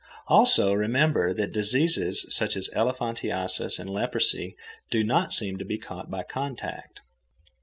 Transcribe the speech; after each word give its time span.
Also, 0.27 0.73
remember 0.73 1.31
that 1.31 1.51
diseases 1.53 2.25
such 2.35 2.57
as 2.57 2.71
elephantiasis 2.75 3.77
and 3.77 3.87
leprosy 3.87 4.57
do 4.89 5.03
not 5.03 5.31
seem 5.31 5.59
to 5.59 5.63
be 5.63 5.77
caught 5.77 6.09
by 6.09 6.23
contact. 6.23 7.01